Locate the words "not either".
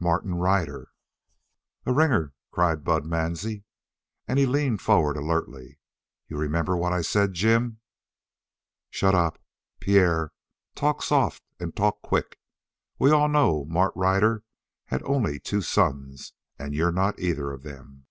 16.90-17.50